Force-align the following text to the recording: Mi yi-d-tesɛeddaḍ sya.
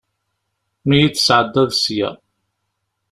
Mi 0.87 0.95
yi-d-tesɛeddaḍ 0.97 1.69
sya. 1.83 2.09